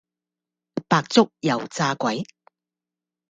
[0.87, 2.23] 白粥油炸鬼